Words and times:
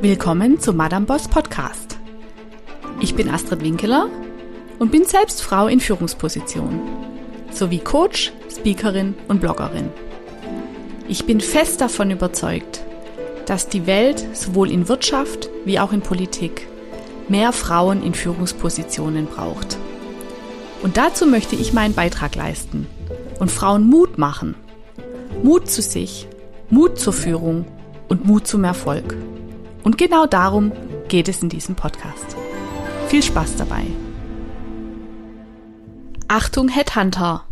Willkommen 0.00 0.58
zum 0.58 0.76
Madame 0.76 1.06
Boss 1.06 1.28
Podcast. 1.28 1.98
Ich 3.00 3.14
bin 3.14 3.28
Astrid 3.28 3.62
Winkeler 3.62 4.08
und 4.78 4.90
bin 4.90 5.04
selbst 5.04 5.42
Frau 5.42 5.68
in 5.68 5.80
Führungsposition 5.80 6.80
sowie 7.50 7.78
Coach, 7.78 8.32
Speakerin 8.50 9.14
und 9.28 9.40
Bloggerin. 9.40 9.90
Ich 11.08 11.24
bin 11.24 11.40
fest 11.40 11.80
davon 11.80 12.10
überzeugt, 12.10 12.82
dass 13.46 13.68
die 13.68 13.86
Welt 13.86 14.24
sowohl 14.32 14.70
in 14.70 14.88
Wirtschaft 14.88 15.50
wie 15.64 15.78
auch 15.78 15.92
in 15.92 16.00
Politik 16.00 16.66
mehr 17.28 17.52
Frauen 17.52 18.02
in 18.02 18.14
Führungspositionen 18.14 19.26
braucht. 19.26 19.78
Und 20.82 20.96
dazu 20.96 21.26
möchte 21.26 21.54
ich 21.54 21.72
meinen 21.72 21.94
Beitrag 21.94 22.34
leisten 22.34 22.86
und 23.38 23.50
Frauen 23.50 23.86
Mut 23.86 24.18
machen. 24.18 24.54
Mut 25.42 25.70
zu 25.70 25.80
sich, 25.82 26.28
Mut 26.70 26.98
zur 26.98 27.12
Führung 27.12 27.66
und 28.12 28.26
Mut 28.26 28.46
zum 28.46 28.62
Erfolg. 28.62 29.16
Und 29.84 29.96
genau 29.96 30.26
darum 30.26 30.70
geht 31.08 31.28
es 31.28 31.42
in 31.42 31.48
diesem 31.48 31.76
Podcast. 31.76 32.36
Viel 33.08 33.22
Spaß 33.22 33.56
dabei. 33.56 33.86
Achtung 36.28 36.68
Headhunter! 36.68 37.46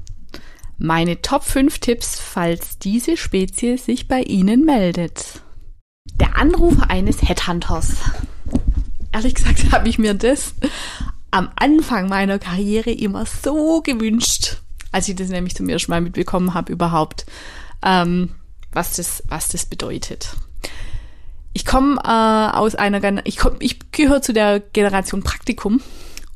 Meine 0.76 1.22
Top 1.22 1.44
5 1.44 1.78
Tipps, 1.78 2.20
falls 2.20 2.78
diese 2.78 3.16
Spezie 3.16 3.78
sich 3.78 4.06
bei 4.06 4.20
Ihnen 4.20 4.66
meldet. 4.66 5.40
Der 6.16 6.36
Anruf 6.36 6.76
eines 6.88 7.22
Headhunters. 7.22 7.94
Ehrlich 9.12 9.34
gesagt 9.36 9.72
habe 9.72 9.88
ich 9.88 9.98
mir 9.98 10.12
das 10.12 10.54
am 11.30 11.48
Anfang 11.56 12.10
meiner 12.10 12.38
Karriere 12.38 12.90
immer 12.90 13.24
so 13.24 13.80
gewünscht, 13.80 14.58
als 14.92 15.08
ich 15.08 15.16
das 15.16 15.30
nämlich 15.30 15.56
zum 15.56 15.70
ersten 15.70 15.90
Mal 15.90 16.02
mitbekommen 16.02 16.52
habe 16.52 16.70
überhaupt, 16.70 17.24
ähm, 17.82 18.34
was 18.72 18.96
das, 18.96 19.22
was 19.26 19.48
das 19.48 19.64
bedeutet. 19.64 20.36
Ich 21.52 21.64
komme 21.66 21.96
äh, 22.04 22.56
aus 22.56 22.74
einer, 22.74 23.26
ich 23.26 23.38
komm, 23.38 23.56
ich 23.58 23.90
gehöre 23.92 24.22
zu 24.22 24.32
der 24.32 24.60
Generation 24.60 25.22
Praktikum 25.22 25.80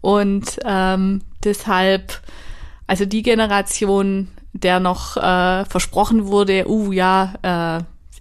und 0.01 0.59
ähm, 0.65 1.23
deshalb, 1.45 2.21
also 2.87 3.05
die 3.05 3.23
Generation, 3.23 4.29
der 4.53 4.81
noch 4.81 5.17
äh, 5.17 5.65
versprochen 5.65 6.27
wurde, 6.27 6.69
uh 6.69 6.93
ja, 6.93 7.35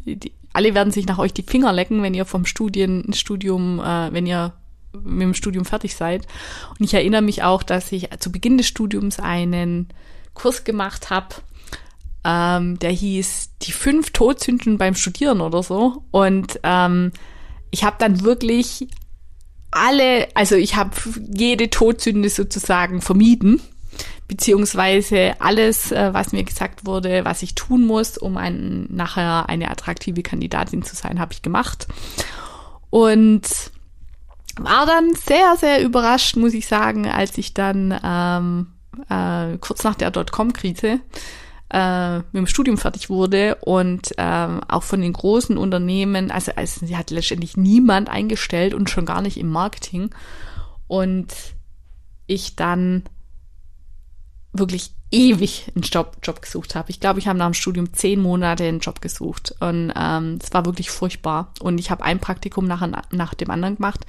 äh, 0.05 0.13
die, 0.15 0.33
alle 0.53 0.75
werden 0.75 0.93
sich 0.93 1.07
nach 1.07 1.17
euch 1.17 1.33
die 1.33 1.43
Finger 1.43 1.73
lecken, 1.73 2.03
wenn 2.03 2.13
ihr 2.13 2.25
vom 2.25 2.45
Studien, 2.45 3.11
Studium, 3.13 3.79
äh, 3.79 4.13
wenn 4.13 4.25
ihr 4.27 4.53
mit 4.93 5.23
dem 5.23 5.33
Studium 5.33 5.65
fertig 5.65 5.95
seid. 5.95 6.27
Und 6.79 6.85
ich 6.85 6.93
erinnere 6.93 7.23
mich 7.23 7.43
auch, 7.43 7.63
dass 7.63 7.91
ich 7.91 8.09
zu 8.19 8.31
Beginn 8.31 8.57
des 8.57 8.67
Studiums 8.67 9.19
einen 9.19 9.89
Kurs 10.35 10.63
gemacht 10.63 11.09
habe, 11.09 11.35
ähm, 12.23 12.79
der 12.79 12.91
hieß 12.91 13.51
Die 13.61 13.71
fünf 13.71 14.11
Todsünden 14.11 14.77
beim 14.77 14.95
Studieren 14.95 15.41
oder 15.41 15.63
so. 15.63 16.03
Und 16.11 16.59
ähm, 16.63 17.11
ich 17.71 17.83
habe 17.83 17.97
dann 17.99 18.23
wirklich 18.23 18.87
alle, 19.71 20.27
also 20.35 20.55
ich 20.55 20.75
habe 20.75 20.91
jede 21.33 21.69
Todsünde 21.69 22.29
sozusagen 22.29 23.01
vermieden, 23.01 23.61
beziehungsweise 24.27 25.33
alles, 25.39 25.91
äh, 25.91 26.13
was 26.13 26.31
mir 26.31 26.43
gesagt 26.43 26.85
wurde, 26.85 27.25
was 27.25 27.41
ich 27.41 27.55
tun 27.55 27.85
muss, 27.85 28.17
um 28.17 28.37
ein, 28.37 28.87
nachher 28.89 29.49
eine 29.49 29.69
attraktive 29.69 30.23
Kandidatin 30.23 30.83
zu 30.83 30.95
sein, 30.95 31.19
habe 31.19 31.33
ich 31.33 31.41
gemacht. 31.41 31.87
Und 32.89 33.41
war 34.57 34.85
dann 34.85 35.15
sehr, 35.15 35.55
sehr 35.57 35.83
überrascht, 35.83 36.35
muss 36.35 36.53
ich 36.53 36.67
sagen, 36.67 37.07
als 37.07 37.37
ich 37.37 37.55
dann 37.55 37.99
ähm, 38.03 38.67
äh, 39.09 39.57
kurz 39.57 39.83
nach 39.83 39.95
der 39.95 40.11
Dotcom-Krise 40.11 40.99
äh, 41.73 42.17
mit 42.17 42.35
dem 42.35 42.47
Studium 42.47 42.77
fertig 42.77 43.09
wurde 43.09 43.55
und 43.55 44.13
ähm, 44.17 44.61
auch 44.67 44.83
von 44.83 45.01
den 45.01 45.11
großen 45.11 45.57
Unternehmen, 45.57 46.31
also, 46.31 46.51
also 46.55 46.85
sie 46.85 46.95
hat 46.95 47.09
letztendlich 47.09 47.57
niemand 47.57 48.09
eingestellt 48.09 48.73
und 48.73 48.89
schon 48.89 49.05
gar 49.05 49.21
nicht 49.21 49.37
im 49.37 49.49
Marketing. 49.49 50.11
Und 50.87 51.33
ich 52.27 52.55
dann 52.55 53.03
wirklich 54.53 54.91
ewig 55.11 55.71
einen 55.75 55.81
Job, 55.83 56.17
Job 56.21 56.41
gesucht 56.41 56.75
habe. 56.75 56.91
Ich 56.91 56.99
glaube, 56.99 57.19
ich 57.19 57.27
habe 57.27 57.39
nach 57.39 57.47
dem 57.47 57.55
Studium 57.55 57.93
zehn 57.93 58.21
Monate 58.21 58.65
einen 58.65 58.79
Job 58.79 59.01
gesucht 59.01 59.55
und 59.59 59.91
ähm, 59.95 60.39
es 60.41 60.53
war 60.53 60.65
wirklich 60.65 60.91
furchtbar. 60.91 61.53
Und 61.59 61.79
ich 61.79 61.89
habe 61.89 62.03
ein 62.03 62.19
Praktikum 62.19 62.67
nach, 62.67 62.87
nach 63.11 63.33
dem 63.33 63.49
anderen 63.49 63.75
gemacht. 63.75 64.05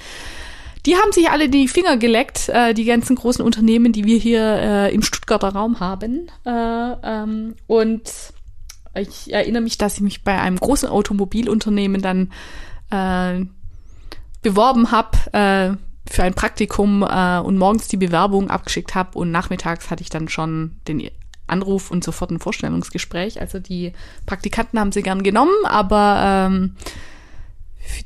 Die 0.87 0.97
haben 0.97 1.13
sich 1.13 1.31
alle 1.31 1.49
die 1.49 1.69
Finger 1.69 1.97
geleckt, 1.97 2.49
äh, 2.51 2.75
die 2.75 2.85
ganzen 2.85 3.17
großen 3.17 3.45
Unternehmen, 3.45 3.93
die 3.93 4.05
wir 4.05 4.19
hier 4.19 4.43
äh, 4.43 4.95
im 4.95 5.03
Stuttgarter 5.03 5.49
Raum 5.49 5.81
haben. 5.81 6.31
Äh, 6.45 6.51
ähm, 6.51 7.55
und 7.67 8.03
ich 8.95 9.33
erinnere 9.33 9.63
mich, 9.63 9.79
dass 9.79 9.95
ich 9.97 10.03
mich 10.03 10.25
bei 10.25 10.39
einem 10.39 10.57
großen 10.57 10.89
Automobilunternehmen 10.89 12.03
dann 12.03 12.33
äh, 12.91 13.47
beworben 14.43 14.91
habe 14.91 15.17
äh, 15.33 15.77
für 16.11 16.23
ein 16.23 16.35
Praktikum 16.35 17.03
äh, 17.03 17.39
und 17.39 17.57
morgens 17.57 17.89
die 17.89 17.97
Bewerbung 17.97 18.51
abgeschickt 18.51 18.95
habe 18.95 19.19
und 19.19 19.31
nachmittags 19.31 19.91
hatte 19.91 20.03
ich 20.03 20.11
dann 20.11 20.29
schon 20.29 20.77
den 20.87 21.11
Anruf 21.47 21.91
und 21.91 22.05
sofort 22.05 22.31
ein 22.31 22.41
Vorstellungsgespräch. 22.41 23.41
Also 23.41 23.59
die 23.59 23.93
Praktikanten 24.27 24.79
haben 24.79 24.93
sie 24.93 25.03
gern 25.03 25.23
genommen, 25.23 25.55
aber 25.65 26.49
ähm, 26.51 26.77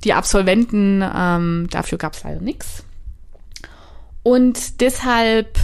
die 0.04 0.14
Absolventen, 0.14 1.04
ähm, 1.14 1.68
dafür 1.70 1.98
gab 1.98 2.14
es 2.14 2.24
leider 2.24 2.40
nichts. 2.40 2.84
Und 4.22 4.80
deshalb 4.80 5.58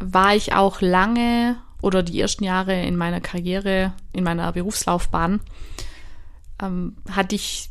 war 0.00 0.34
ich 0.34 0.54
auch 0.54 0.80
lange 0.80 1.56
oder 1.80 2.02
die 2.02 2.20
ersten 2.20 2.44
Jahre 2.44 2.82
in 2.82 2.96
meiner 2.96 3.20
Karriere, 3.20 3.92
in 4.12 4.24
meiner 4.24 4.52
Berufslaufbahn, 4.52 5.40
ähm, 6.60 6.96
hatte 7.10 7.34
ich, 7.36 7.70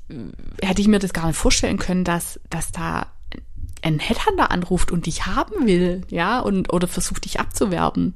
hätte 0.61 0.81
ich 0.81 0.88
mir 0.88 1.00
das 1.00 1.13
gar 1.13 1.27
nicht 1.27 1.35
vorstellen 1.35 1.77
können, 1.77 2.03
dass, 2.03 2.39
dass 2.50 2.72
da 2.72 3.07
ein 3.81 4.00
Headhunter 4.00 4.51
anruft 4.51 4.91
und 4.91 5.06
dich 5.06 5.25
haben 5.25 5.67
will, 5.67 6.01
ja, 6.09 6.39
und 6.39 6.73
oder 6.73 6.88
versucht 6.88 7.25
dich 7.25 7.39
abzuwerben. 7.39 8.16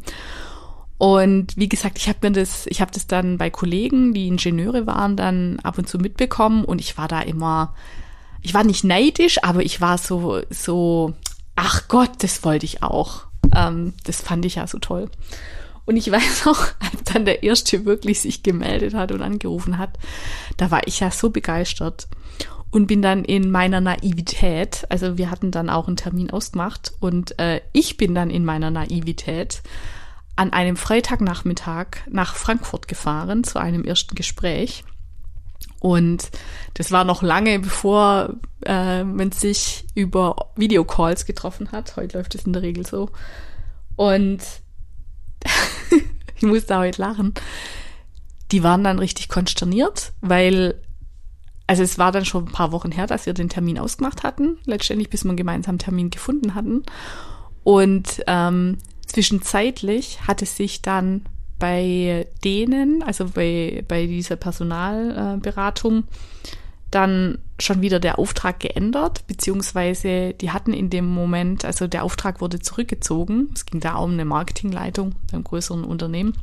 Und 1.01 1.57
wie 1.57 1.67
gesagt, 1.67 1.97
ich 1.97 2.07
habe 2.07 2.19
mir 2.21 2.31
das, 2.31 2.67
ich 2.67 2.79
habe 2.79 2.91
das 2.91 3.07
dann 3.07 3.39
bei 3.39 3.49
Kollegen, 3.49 4.13
die 4.13 4.27
Ingenieure 4.27 4.85
waren, 4.85 5.17
dann 5.17 5.59
ab 5.61 5.79
und 5.79 5.89
zu 5.89 5.97
mitbekommen 5.97 6.63
und 6.63 6.79
ich 6.79 6.95
war 6.95 7.07
da 7.07 7.21
immer, 7.21 7.73
ich 8.43 8.53
war 8.53 8.63
nicht 8.63 8.83
neidisch, 8.83 9.43
aber 9.43 9.63
ich 9.63 9.81
war 9.81 9.97
so, 9.97 10.41
so, 10.51 11.13
ach 11.55 11.87
Gott, 11.87 12.11
das 12.19 12.43
wollte 12.43 12.67
ich 12.67 12.83
auch. 12.83 13.23
Ähm, 13.55 13.93
das 14.03 14.21
fand 14.21 14.45
ich 14.45 14.55
ja 14.55 14.67
so 14.67 14.77
toll. 14.77 15.09
Und 15.85 15.97
ich 15.97 16.11
weiß 16.11 16.45
noch, 16.45 16.67
als 16.79 17.03
dann 17.11 17.25
der 17.25 17.41
erste 17.41 17.83
wirklich 17.83 18.19
sich 18.19 18.43
gemeldet 18.43 18.93
hat 18.93 19.11
und 19.11 19.23
angerufen 19.23 19.79
hat, 19.79 19.97
da 20.57 20.69
war 20.69 20.85
ich 20.85 20.99
ja 20.99 21.09
so 21.09 21.31
begeistert 21.31 22.09
und 22.69 22.85
bin 22.85 23.01
dann 23.01 23.25
in 23.25 23.49
meiner 23.49 23.81
Naivität, 23.81 24.85
also 24.89 25.17
wir 25.17 25.31
hatten 25.31 25.49
dann 25.49 25.71
auch 25.71 25.87
einen 25.87 25.97
Termin 25.97 26.29
ausgemacht 26.29 26.93
und 26.99 27.39
äh, 27.39 27.61
ich 27.73 27.97
bin 27.97 28.13
dann 28.13 28.29
in 28.29 28.45
meiner 28.45 28.69
Naivität 28.69 29.63
an 30.35 30.53
einem 30.53 30.77
Freitagnachmittag 30.77 31.87
nach 32.09 32.35
Frankfurt 32.35 32.87
gefahren 32.87 33.43
zu 33.43 33.59
einem 33.59 33.83
ersten 33.83 34.15
Gespräch. 34.15 34.83
Und 35.79 36.29
das 36.75 36.91
war 36.91 37.03
noch 37.03 37.23
lange 37.23 37.59
bevor 37.59 38.35
äh, 38.65 39.03
man 39.03 39.31
sich 39.31 39.85
über 39.95 40.51
Videocalls 40.55 41.25
getroffen 41.25 41.71
hat. 41.71 41.95
Heute 41.95 42.17
läuft 42.17 42.35
es 42.35 42.45
in 42.45 42.53
der 42.53 42.61
Regel 42.61 42.85
so. 42.85 43.09
Und 43.95 44.41
ich 46.35 46.43
muss 46.43 46.65
da 46.67 46.79
heute 46.79 47.01
lachen. 47.01 47.33
Die 48.51 48.63
waren 48.63 48.83
dann 48.83 48.99
richtig 48.99 49.29
konsterniert, 49.29 50.13
weil, 50.21 50.75
also 51.67 51.83
es 51.83 51.97
war 51.97 52.11
dann 52.11 52.25
schon 52.25 52.45
ein 52.45 52.51
paar 52.51 52.71
Wochen 52.71 52.91
her, 52.91 53.07
dass 53.07 53.25
wir 53.25 53.33
den 53.33 53.49
Termin 53.49 53.79
ausgemacht 53.79 54.23
hatten, 54.23 54.57
letztendlich 54.65 55.09
bis 55.09 55.23
wir 55.23 55.29
einen 55.29 55.37
gemeinsamen 55.37 55.79
Termin 55.79 56.09
gefunden 56.09 56.53
hatten. 56.53 56.83
Und 57.63 58.23
ähm, 58.27 58.77
Zwischenzeitlich 59.11 60.25
hat 60.25 60.41
es 60.41 60.55
sich 60.55 60.81
dann 60.81 61.23
bei 61.59 62.27
denen, 62.45 63.03
also 63.03 63.25
bei, 63.25 63.83
bei 63.85 64.07
dieser 64.07 64.37
Personalberatung, 64.37 66.05
dann 66.91 67.39
schon 67.59 67.81
wieder 67.81 67.99
der 67.99 68.19
Auftrag 68.19 68.61
geändert, 68.61 69.27
beziehungsweise 69.27 70.33
die 70.33 70.51
hatten 70.51 70.71
in 70.71 70.89
dem 70.89 71.07
Moment, 71.07 71.65
also 71.65 71.87
der 71.87 72.05
Auftrag 72.05 72.39
wurde 72.39 72.61
zurückgezogen. 72.61 73.49
Es 73.53 73.65
ging 73.65 73.81
da 73.81 73.95
um 73.95 74.13
eine 74.13 74.23
Marketingleitung 74.23 75.15
einem 75.33 75.43
größeren 75.43 75.83
Unternehmen. 75.83 76.33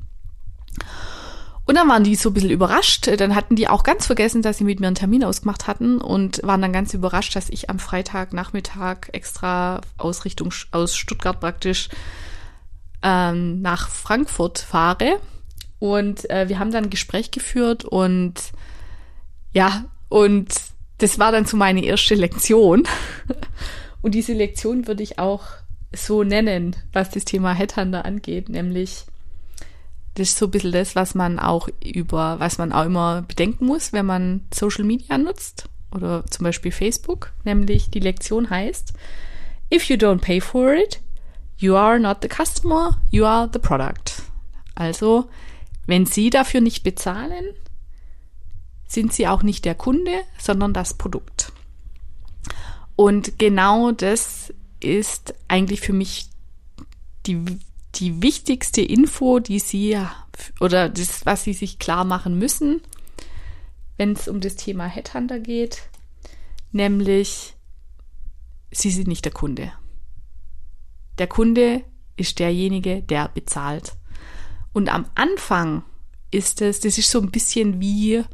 Und 1.65 1.75
dann 1.75 1.89
waren 1.89 2.05
die 2.05 2.17
so 2.17 2.29
ein 2.29 2.35
bisschen 2.35 2.51
überrascht. 2.51 3.09
Dann 3.19 3.35
hatten 3.35 3.57
die 3.57 3.69
auch 3.69 3.85
ganz 3.85 4.05
vergessen, 4.05 4.43
dass 4.43 4.59
sie 4.59 4.65
mit 4.65 4.79
mir 4.79 4.89
einen 4.89 4.97
Termin 4.97 5.25
ausgemacht 5.25 5.67
hatten 5.67 6.03
und 6.03 6.43
waren 6.43 6.61
dann 6.61 6.75
ganz 6.75 6.93
überrascht, 6.93 7.35
dass 7.35 7.49
ich 7.49 7.71
am 7.71 7.79
Freitagnachmittag 7.79 9.09
extra 9.13 9.81
aus 9.97 10.27
Richtung, 10.27 10.53
aus 10.71 10.97
Stuttgart 10.97 11.41
praktisch 11.41 11.89
ähm, 13.03 13.61
nach 13.61 13.89
Frankfurt 13.89 14.59
fahre. 14.59 15.21
Und 15.79 16.29
äh, 16.31 16.49
wir 16.49 16.59
haben 16.59 16.73
dann 16.73 16.85
ein 16.85 16.91
Gespräch 16.91 17.31
geführt 17.31 17.85
und 17.85 18.35
ja, 19.53 19.85
und 20.09 20.53
das 20.99 21.19
war 21.19 21.31
dann 21.31 21.45
so 21.45 21.57
meine 21.57 21.85
erste 21.85 22.15
Lektion. 22.15 22.83
und 24.03 24.15
diese 24.15 24.33
Lektion 24.33 24.87
würde 24.87 25.03
ich 25.03 25.19
auch 25.19 25.45
so 25.95 26.25
nennen, 26.25 26.77
was 26.93 27.11
das 27.11 27.25
Thema 27.25 27.53
Headhunter 27.55 28.05
angeht, 28.05 28.49
nämlich 28.49 29.07
Das 30.15 30.31
ist 30.31 30.39
so 30.39 30.47
ein 30.47 30.51
bisschen 30.51 30.73
das, 30.73 30.97
was 30.97 31.15
man 31.15 31.39
auch 31.39 31.69
über, 31.85 32.41
was 32.41 32.59
man 32.59 32.73
auch 32.73 32.85
immer 32.85 33.23
bedenken 33.23 33.67
muss, 33.67 33.93
wenn 33.93 34.07
man 34.07 34.43
Social 34.53 34.85
Media 34.85 35.17
nutzt 35.17 35.69
oder 35.95 36.25
zum 36.27 36.45
Beispiel 36.45 36.73
Facebook. 36.73 37.33
Nämlich 37.45 37.91
die 37.91 38.01
Lektion 38.01 38.51
heißt, 38.51 38.93
if 39.73 39.85
you 39.85 39.97
don't 39.97 40.21
pay 40.21 40.41
for 40.41 40.75
it, 40.75 41.01
you 41.59 41.77
are 41.77 41.99
not 41.99 42.23
the 42.23 42.29
customer, 42.29 42.97
you 43.11 43.27
are 43.27 43.49
the 43.53 43.59
product. 43.59 44.23
Also, 44.75 45.29
wenn 45.87 46.07
Sie 46.07 46.31
dafür 46.31 46.61
nicht 46.61 46.85
bezahlen, 46.85 47.45
sind 48.87 49.13
Sie 49.13 49.27
auch 49.29 49.43
nicht 49.43 49.65
der 49.65 49.75
Kunde, 49.75 50.13
sondern 50.39 50.73
das 50.73 50.95
Produkt. 50.95 51.53
Und 52.97 53.39
genau 53.39 53.93
das 53.93 54.53
ist 54.81 55.35
eigentlich 55.49 55.81
für 55.81 55.93
mich 55.93 56.29
die, 57.27 57.45
die 57.97 58.23
wichtigste 58.23 58.81
Info, 58.81 59.41
die 59.41 59.59
Sie 59.59 59.99
oder 60.61 60.89
das, 60.89 61.27
was 61.27 61.45
Sie 61.45 61.53
sich 61.53 61.79
klar 61.79 62.05
machen 62.05 62.39
müssen, 62.39 62.81
wenn 63.97 64.13
es 64.13 64.29
um 64.29 64.41
das 64.41 64.57
Thema 64.57 64.87
Headhunter 64.87 65.41
geht, 65.41 65.83
nämlich 66.73 67.55
Sie 68.71 68.91
sind 68.91 69.09
nicht 69.09 69.25
der 69.25 69.33
Kunde. 69.33 69.73
Der 71.19 71.27
Kunde 71.27 71.83
ist 72.17 72.39
derjenige, 72.39 73.03
der 73.03 73.29
bezahlt. 73.29 73.95
Und 74.73 74.93
am 74.93 75.07
Anfang 75.15 75.83
ist 76.31 76.63
es, 76.63 76.81
das 76.81 76.99
ist 76.99 77.11
so 77.11 77.21
ein 77.21 77.31
bisschen 77.31 77.81
wie 77.81 78.25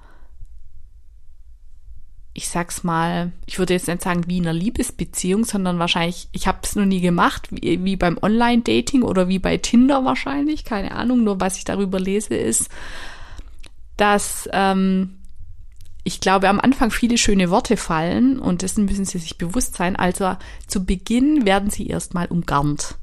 ich 2.37 2.49
sag's 2.49 2.83
mal, 2.83 3.31
ich 3.47 3.61
würde 3.61 3.75
jetzt 3.75 3.87
nicht 3.87 4.03
sagen 4.03 4.25
wie 4.27 4.39
in 4.39 4.49
einer 4.49 4.53
Liebesbeziehung, 4.53 5.45
sondern 5.45 5.79
wahrscheinlich, 5.79 6.29
ich 6.33 6.49
habe 6.49 6.59
es 6.65 6.75
noch 6.75 6.85
nie 6.85 7.01
gemacht, 7.01 7.47
wie, 7.51 7.83
wie 7.85 7.97
beim 7.97 8.19
Online-Dating 8.21 9.03
oder 9.03 9.29
wie 9.29 9.39
bei 9.39 9.57
Tinder 9.57 10.05
wahrscheinlich, 10.05 10.65
keine 10.65 10.97
Ahnung, 10.97 11.23
nur 11.23 11.41
was 11.41 11.57
ich 11.57 11.65
darüber 11.65 12.01
lese 12.01 12.35
ist, 12.35 12.71
dass 13.97 14.49
ähm, 14.53 15.21
ich 16.05 16.21
glaube, 16.21 16.49
am 16.49 16.61
Anfang 16.61 16.91
viele 16.91 17.17
schöne 17.17 17.51
Worte 17.51 17.79
fallen 17.79 18.39
und 18.39 18.61
dessen 18.61 18.85
müssen 18.85 19.07
Sie 19.07 19.19
sich 19.19 19.39
bewusst 19.39 19.75
sein. 19.75 19.97
Also 19.97 20.37
zu 20.67 20.85
Beginn 20.85 21.47
werden 21.47 21.71
Sie 21.71 21.87
erstmal 21.87 22.27
umgarnt. 22.27 22.97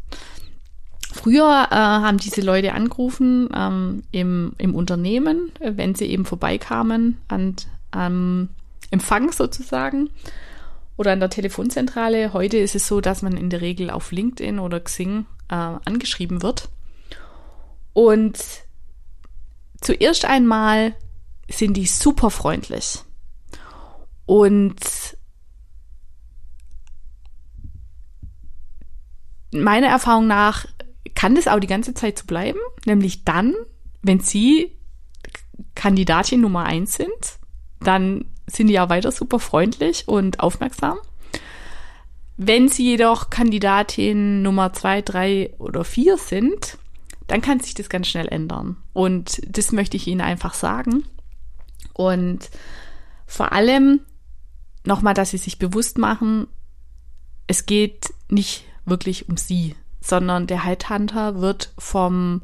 Früher 1.12 1.68
äh, 1.72 1.76
haben 1.76 2.20
diese 2.20 2.42
Leute 2.42 2.74
angerufen 2.74 3.50
ähm, 3.54 4.04
im, 4.12 4.54
im 4.58 4.76
Unternehmen, 4.76 5.52
wenn 5.60 5.94
sie 5.94 6.06
eben 6.06 6.26
vorbeikamen 6.26 7.18
an, 7.28 7.56
ähm, 7.94 8.50
Empfang 8.92 9.32
sozusagen 9.32 10.10
oder 10.96 11.12
an 11.12 11.20
der 11.20 11.30
Telefonzentrale. 11.30 12.32
Heute 12.32 12.58
ist 12.58 12.76
es 12.76 12.88
so, 12.88 13.02
dass 13.02 13.24
man 13.24 13.36
in 13.36 13.50
der 13.50 13.62
Regel 13.62 13.90
auf 13.90 14.12
LinkedIn 14.12 14.60
oder 14.60 14.80
Xing 14.80 15.26
äh, 15.50 15.56
angeschrieben 15.56 16.44
wird. 16.44 16.70
Und 17.94 18.38
zuerst 19.82 20.24
einmal 20.24 20.94
sind 21.52 21.76
die 21.76 21.86
super 21.86 22.30
freundlich. 22.30 23.00
Und 24.26 24.80
meiner 29.52 29.88
Erfahrung 29.88 30.28
nach 30.28 30.66
kann 31.16 31.36
das 31.36 31.48
auch 31.48 31.60
die 31.60 31.68
ganze 31.68 31.94
Zeit 31.94 32.18
so 32.18 32.26
bleiben, 32.26 32.60
nämlich 32.86 33.26
dann, 33.26 33.54
wenn 34.02 34.20
Sie 34.20 34.78
Kandidatin 35.76 36.42
Nummer 36.42 36.64
eins 36.64 36.94
sind, 36.94 37.40
dann 37.80 38.26
sind 38.48 38.68
die 38.68 38.74
ja 38.74 38.90
weiter 38.90 39.12
super 39.12 39.40
freundlich 39.40 40.08
und 40.08 40.40
aufmerksam. 40.40 40.98
Wenn 42.38 42.70
sie 42.70 42.84
jedoch 42.84 43.30
Kandidatin 43.30 44.42
Nummer 44.42 44.74
zwei, 44.74 45.02
drei 45.02 45.54
oder 45.60 45.84
vier 45.84 46.18
sind, 46.18 46.78
dann 47.28 47.42
kann 47.42 47.60
sich 47.60 47.74
das 47.76 47.88
ganz 47.88 48.08
schnell 48.08 48.28
ändern. 48.28 48.78
Und 48.94 49.42
das 49.48 49.72
möchte 49.72 49.96
ich 49.96 50.08
Ihnen 50.08 50.22
einfach 50.22 50.54
sagen. 50.54 51.04
Und 51.94 52.50
vor 53.26 53.52
allem 53.52 54.02
nochmal, 54.84 55.14
dass 55.14 55.32
Sie 55.32 55.38
sich 55.38 55.60
bewusst 55.60 55.98
machen, 55.98 56.48
es 57.48 57.66
geht 57.66 58.14
nicht 58.30 58.66
wirklich 58.86 59.30
um 59.30 59.38
Sie, 59.38 59.76
sondern 60.00 60.48
der 60.48 60.66
Headhunter 60.66 61.42
wird 61.42 61.74
vom 61.78 62.42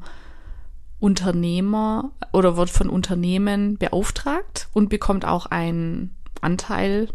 Unternehmer 1.00 2.12
oder 2.34 2.57
wird 2.57 2.69
von 2.69 2.89
Unternehmen 2.89 3.78
beauftragt 3.78 4.68
und 4.74 4.89
bekommt 4.89 5.25
auch 5.25 5.45
einen 5.45 6.16
Anteil 6.42 7.10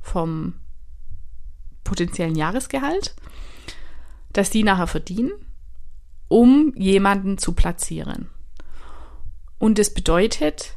vom 0.00 0.54
potenziellen 1.84 2.34
Jahresgehalt, 2.34 3.14
das 4.32 4.50
die 4.50 4.62
nachher 4.62 4.86
verdienen, 4.86 5.32
um 6.28 6.72
jemanden 6.76 7.38
zu 7.38 7.52
platzieren. 7.52 8.28
Und 9.58 9.78
das 9.78 9.92
bedeutet, 9.92 10.76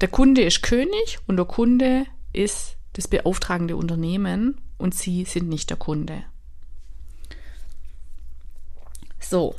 der 0.00 0.08
Kunde 0.08 0.42
ist 0.42 0.62
König 0.62 1.18
und 1.26 1.36
der 1.36 1.46
Kunde 1.46 2.06
ist 2.32 2.76
das 2.94 3.08
beauftragende 3.08 3.76
Unternehmen 3.76 4.60
und 4.78 4.94
Sie 4.94 5.24
sind 5.24 5.48
nicht 5.48 5.70
der 5.70 5.76
Kunde. 5.76 6.24
So, 9.18 9.54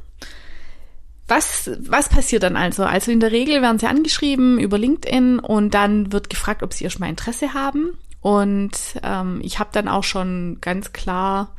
was, 1.27 1.71
was 1.79 2.09
passiert 2.09 2.43
dann 2.43 2.57
also? 2.57 2.83
Also 2.83 3.09
in 3.09 3.21
der 3.21 3.31
Regel 3.31 3.61
werden 3.61 3.79
sie 3.79 3.87
angeschrieben 3.87 4.59
über 4.59 4.77
LinkedIn 4.77 5.39
und 5.39 5.73
dann 5.73 6.11
wird 6.11 6.29
gefragt, 6.29 6.61
ob 6.61 6.73
sie 6.73 6.83
erstmal 6.83 7.09
Interesse 7.09 7.53
haben. 7.53 7.97
Und 8.19 8.71
ähm, 9.01 9.39
ich 9.41 9.57
habe 9.57 9.69
dann 9.71 9.87
auch 9.87 10.03
schon 10.03 10.57
ganz 10.59 10.91
klar, 10.91 11.55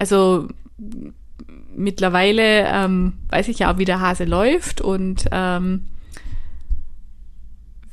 also 0.00 0.48
mittlerweile 1.76 2.66
ähm, 2.66 3.14
weiß 3.28 3.46
ich 3.48 3.60
ja 3.60 3.72
auch, 3.72 3.78
wie 3.78 3.84
der 3.84 4.00
Hase 4.00 4.24
läuft 4.24 4.80
und 4.80 5.26
ähm, 5.30 5.86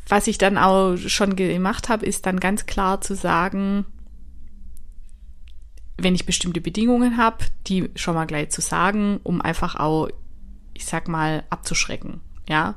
was 0.08 0.28
ich 0.28 0.38
dann 0.38 0.58
auch 0.58 0.98
schon 0.98 1.36
gemacht 1.36 1.90
habe, 1.90 2.06
ist 2.06 2.26
dann 2.26 2.40
ganz 2.40 2.66
klar 2.66 3.02
zu 3.02 3.16
sagen, 3.16 3.86
wenn 5.98 6.16
ich 6.16 6.26
bestimmte 6.26 6.62
Bedingungen 6.62 7.18
habe, 7.18 7.46
die 7.68 7.90
schon 7.96 8.16
mal 8.16 8.26
gleich 8.26 8.50
zu 8.50 8.62
sagen, 8.62 9.20
um 9.24 9.42
einfach 9.42 9.76
auch, 9.76 10.10
ich 10.74 10.86
sag 10.86 11.08
mal, 11.08 11.44
abzuschrecken. 11.50 12.22
Ja. 12.50 12.76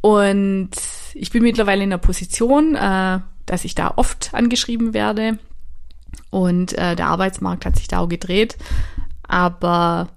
Und 0.00 0.70
ich 1.14 1.30
bin 1.30 1.42
mittlerweile 1.42 1.82
in 1.82 1.90
der 1.90 1.98
Position, 1.98 2.76
äh, 2.76 3.20
dass 3.44 3.64
ich 3.64 3.74
da 3.74 3.92
oft 3.96 4.32
angeschrieben 4.34 4.94
werde. 4.94 5.38
Und 6.30 6.72
äh, 6.74 6.94
der 6.94 7.08
Arbeitsmarkt 7.08 7.66
hat 7.66 7.76
sich 7.76 7.88
da 7.88 7.98
auch 7.98 8.08
gedreht. 8.08 8.56
Aber 9.26 10.08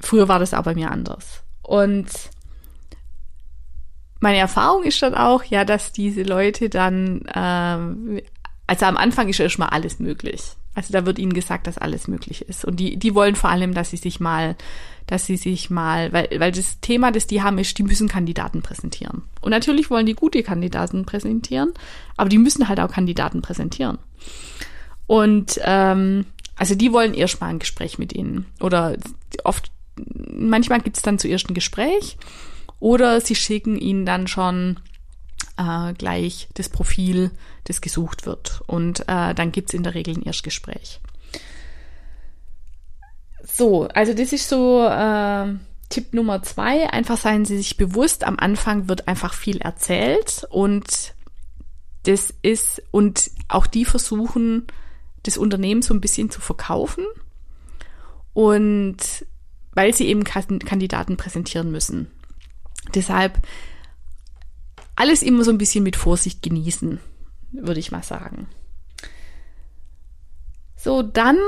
früher 0.00 0.28
war 0.28 0.38
das 0.38 0.52
auch 0.52 0.64
bei 0.64 0.74
mir 0.74 0.90
anders. 0.90 1.42
Und 1.62 2.08
meine 4.24 4.38
Erfahrung 4.38 4.84
ist 4.84 5.02
dann 5.02 5.14
auch, 5.14 5.44
ja, 5.44 5.64
dass 5.64 5.92
diese 5.92 6.22
Leute 6.22 6.70
dann 6.70 7.22
äh, 7.26 8.22
also 8.66 8.86
am 8.86 8.96
Anfang 8.96 9.28
ist 9.28 9.40
erstmal 9.40 9.68
alles 9.68 9.98
möglich. 9.98 10.40
Also 10.74 10.92
da 10.92 11.06
wird 11.06 11.18
ihnen 11.18 11.34
gesagt, 11.34 11.66
dass 11.66 11.78
alles 11.78 12.08
möglich 12.08 12.42
ist. 12.42 12.64
Und 12.64 12.80
die, 12.80 12.96
die 12.96 13.14
wollen 13.14 13.36
vor 13.36 13.50
allem, 13.50 13.74
dass 13.74 13.90
sie 13.90 13.96
sich 13.96 14.20
mal, 14.20 14.56
dass 15.06 15.26
sie 15.26 15.36
sich 15.36 15.70
mal, 15.70 16.12
weil, 16.12 16.28
weil 16.38 16.50
das 16.50 16.80
Thema, 16.80 17.12
das 17.12 17.26
die 17.26 17.42
haben, 17.42 17.58
ist, 17.58 17.78
die 17.78 17.82
müssen 17.82 18.08
Kandidaten 18.08 18.62
präsentieren. 18.62 19.22
Und 19.40 19.50
natürlich 19.50 19.90
wollen 19.90 20.06
die 20.06 20.14
gute 20.14 20.42
Kandidaten 20.42 21.04
präsentieren, 21.04 21.74
aber 22.16 22.28
die 22.28 22.38
müssen 22.38 22.68
halt 22.68 22.80
auch 22.80 22.90
Kandidaten 22.90 23.42
präsentieren. 23.42 23.98
Und 25.06 25.60
ähm, 25.62 26.24
also 26.56 26.74
die 26.74 26.92
wollen 26.92 27.14
erstmal 27.14 27.50
ein 27.50 27.58
Gespräch 27.58 27.98
mit 27.98 28.14
ihnen. 28.14 28.46
Oder 28.60 28.96
oft, 29.44 29.70
manchmal 30.32 30.80
gibt 30.80 30.96
es 30.96 31.02
dann 31.02 31.18
zuerst 31.18 31.50
ein 31.50 31.54
Gespräch 31.54 32.16
oder 32.84 33.22
sie 33.22 33.34
schicken 33.34 33.78
ihnen 33.78 34.04
dann 34.04 34.26
schon 34.26 34.78
äh, 35.56 35.94
gleich 35.94 36.48
das 36.52 36.68
Profil, 36.68 37.30
das 37.64 37.80
gesucht 37.80 38.26
wird. 38.26 38.60
Und 38.66 39.08
äh, 39.08 39.32
dann 39.32 39.52
gibt's 39.52 39.72
in 39.72 39.84
der 39.84 39.94
Regel 39.94 40.14
ein 40.14 40.22
Erstgespräch. 40.22 41.00
So, 43.42 43.88
also 43.88 44.12
das 44.12 44.34
ist 44.34 44.50
so 44.50 44.86
äh, 44.86 45.54
Tipp 45.88 46.12
Nummer 46.12 46.42
zwei. 46.42 46.90
Einfach 46.90 47.16
seien 47.16 47.46
Sie 47.46 47.56
sich 47.56 47.78
bewusst, 47.78 48.22
am 48.22 48.38
Anfang 48.38 48.86
wird 48.86 49.08
einfach 49.08 49.32
viel 49.32 49.62
erzählt 49.62 50.46
und 50.50 51.14
das 52.02 52.34
ist, 52.42 52.82
und 52.90 53.30
auch 53.48 53.66
die 53.66 53.86
versuchen, 53.86 54.66
das 55.22 55.38
Unternehmen 55.38 55.80
so 55.80 55.94
ein 55.94 56.02
bisschen 56.02 56.28
zu 56.28 56.42
verkaufen. 56.42 57.06
Und 58.34 58.98
weil 59.72 59.94
sie 59.94 60.06
eben 60.06 60.22
Kandidaten 60.24 61.16
präsentieren 61.16 61.70
müssen. 61.70 62.10
Deshalb 62.94 63.46
alles 64.96 65.22
immer 65.22 65.44
so 65.44 65.50
ein 65.50 65.58
bisschen 65.58 65.84
mit 65.84 65.96
Vorsicht 65.96 66.42
genießen, 66.42 67.00
würde 67.52 67.80
ich 67.80 67.92
mal 67.92 68.02
sagen. 68.02 68.46
So, 70.76 71.02
dann, 71.02 71.38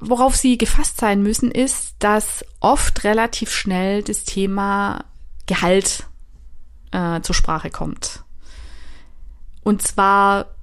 worauf 0.00 0.36
Sie 0.36 0.58
gefasst 0.58 0.98
sein 0.98 1.22
müssen, 1.22 1.50
ist, 1.50 1.96
dass 2.00 2.44
oft 2.60 3.04
relativ 3.04 3.50
schnell 3.50 4.02
das 4.02 4.24
Thema 4.24 5.04
Gehalt 5.46 6.04
äh, 6.92 7.20
zur 7.20 7.34
Sprache 7.34 7.70
kommt. 7.70 8.24
Und 9.62 9.82
zwar 9.82 10.54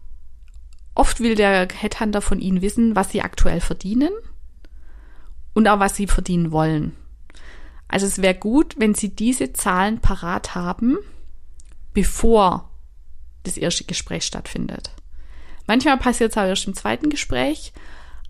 oft 0.94 1.22
will 1.22 1.36
der 1.36 1.68
Headhunter 1.70 2.22
von 2.22 2.40
Ihnen 2.40 2.62
wissen, 2.62 2.96
was 2.96 3.10
Sie 3.10 3.22
aktuell 3.22 3.62
verdienen 3.62 4.12
und 5.54 5.68
auch 5.68 5.80
was 5.80 5.96
sie 5.96 6.08
verdienen 6.08 6.52
wollen. 6.52 6.96
Also 7.92 8.08
es 8.08 8.22
wäre 8.22 8.34
gut, 8.34 8.76
wenn 8.78 8.96
sie 8.96 9.14
diese 9.14 9.52
Zahlen 9.52 10.00
parat 10.00 10.56
haben, 10.56 10.98
bevor 11.94 12.70
das 13.44 13.58
erste 13.58 13.84
Gespräch 13.84 14.24
stattfindet. 14.24 14.92
Manchmal 15.68 15.98
passiert 15.98 16.32
es 16.32 16.38
auch 16.38 16.46
erst 16.46 16.68
im 16.68 16.74
zweiten 16.74 17.10
Gespräch, 17.10 17.74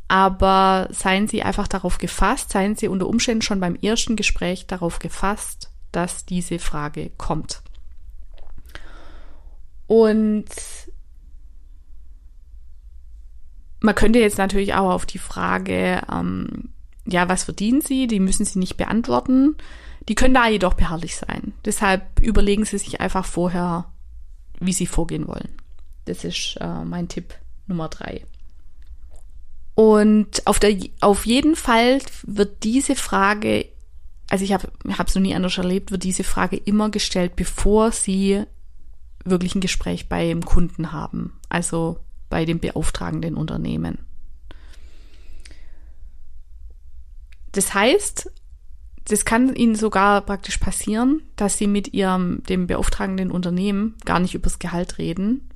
aber 0.08 0.88
seien 0.90 1.28
Sie 1.28 1.44
einfach 1.44 1.68
darauf 1.68 2.00
gefasst, 2.00 2.52
seien 2.52 2.76
Sie 2.76 2.88
unter 2.88 3.08
Umständen 3.08 3.44
schon 3.44 3.60
beim 3.60 3.76
ersten 3.76 4.16
Gespräch 4.16 4.66
darauf 4.66 5.00
gefasst, 5.00 5.72
dass 5.92 6.26
diese 6.26 6.58
Frage 6.58 7.12
kommt. 7.18 7.62
Und 9.86 10.50
man 13.80 13.96
könnte 13.96 14.20
jetzt 14.20 14.38
natürlich 14.40 14.74
auch 14.74 14.90
auf 14.90 15.06
die 15.06 15.20
Frage, 15.20 16.02
ähm, 16.12 16.74
ja, 17.06 17.28
was 17.30 17.44
verdienen 17.44 17.82
Sie? 17.82 18.08
Die 18.08 18.20
müssen 18.20 18.46
Sie 18.46 18.60
nicht 18.60 18.78
beantworten. 18.78 19.56
Die 20.08 20.16
können 20.16 20.34
da 20.34 20.48
jedoch 20.48 20.74
beharrlich 20.74 21.16
sein. 21.16 21.54
Deshalb 21.66 22.20
überlegen 22.20 22.66
Sie 22.66 22.78
sich 22.78 23.02
einfach 23.02 23.26
vorher, 23.26 23.86
wie 24.60 24.74
Sie 24.74 24.88
vorgehen 24.88 25.28
wollen. 25.28 25.50
Das 26.06 26.24
ist 26.24 26.58
äh, 26.60 26.84
mein 26.84 27.08
Tipp 27.08 27.36
Nummer 27.68 27.90
drei. 27.90 28.26
Und 29.76 30.46
auf, 30.46 30.60
der, 30.60 30.78
auf 31.00 31.26
jeden 31.26 31.56
Fall 31.56 32.00
wird 32.24 32.64
diese 32.64 32.96
Frage, 32.96 33.68
also 34.30 34.44
ich 34.44 34.54
habe 34.54 34.68
es 34.88 35.16
noch 35.16 35.22
nie 35.22 35.36
anders 35.36 35.58
erlebt, 35.58 35.92
wird 35.92 36.04
diese 36.04 36.24
Frage 36.24 36.58
immer 36.58 36.90
gestellt, 36.90 37.36
bevor 37.36 37.92
Sie 37.92 38.44
wirklich 39.24 39.56
ein 39.56 39.62
Gespräch 39.62 40.10
beim 40.10 40.44
Kunden 40.44 40.92
haben, 40.92 41.40
also 41.48 42.00
bei 42.30 42.46
dem 42.46 42.60
beauftragenden 42.60 43.36
Unternehmen. 43.36 44.00
Das 47.52 47.74
heißt, 47.74 48.32
das 49.06 49.26
kann 49.26 49.56
Ihnen 49.56 49.76
sogar 49.76 50.22
praktisch 50.22 50.58
passieren, 50.58 51.24
dass 51.36 51.58
Sie 51.58 51.68
mit 51.68 51.94
Ihrem, 51.94 52.44
dem 52.44 52.68
beauftragenden 52.68 53.32
Unternehmen 53.32 53.98
gar 54.06 54.20
nicht 54.20 54.36
übers 54.36 54.60
Gehalt 54.60 54.98
reden, 54.98 55.50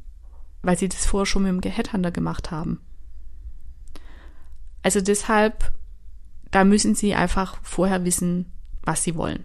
weil 0.61 0.77
Sie 0.77 0.89
das 0.89 1.05
vorher 1.05 1.25
schon 1.25 1.43
mit 1.43 1.63
dem 1.63 1.71
Headhunter 1.71 2.11
gemacht 2.11 2.51
haben. 2.51 2.81
Also 4.81 5.01
deshalb, 5.01 5.71
da 6.51 6.63
müssen 6.63 6.95
Sie 6.95 7.15
einfach 7.15 7.57
vorher 7.63 8.03
wissen, 8.03 8.51
was 8.83 9.03
Sie 9.03 9.15
wollen. 9.15 9.43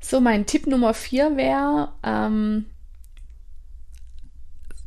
So, 0.00 0.20
mein 0.20 0.46
Tipp 0.46 0.66
Nummer 0.66 0.94
vier 0.94 1.36
wäre, 1.36 1.92
ähm, 2.02 2.66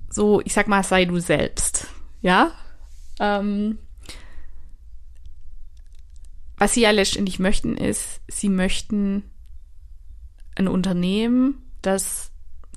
so, 0.09 0.41
ich 0.41 0.53
sag 0.53 0.67
mal, 0.67 0.83
sei 0.83 1.05
du 1.05 1.19
selbst. 1.19 1.87
Ja? 2.21 2.51
Ähm, 3.19 3.79
was 6.57 6.73
sie 6.73 6.81
ja 6.81 6.91
letztendlich 6.91 7.39
möchten, 7.39 7.77
ist, 7.77 8.21
sie 8.27 8.49
möchten 8.49 9.23
ein 10.55 10.67
Unternehmen, 10.67 11.61
das 11.81 12.31